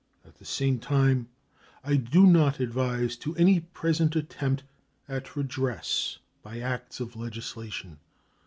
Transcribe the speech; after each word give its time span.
At 0.25 0.39
the 0.39 0.45
same 0.45 0.79
time; 0.79 1.29
I 1.83 1.95
do 1.95 2.25
not 2.25 2.59
advise 2.59 3.15
to 3.17 3.35
any 3.35 3.59
present 3.59 4.15
attempt 4.15 4.63
at 5.07 5.35
redress 5.35 6.17
by 6.41 6.57
acts 6.57 6.99
of 6.99 7.15
legislation. 7.15 7.99